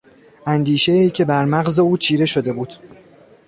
[0.45, 2.73] اندیشهای که برمغز او چیره شده بود.